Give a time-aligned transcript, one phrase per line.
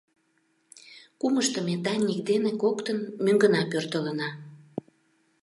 [1.19, 4.29] Кумышто ме Даник дене коктын мӧҥгына пӧртылына.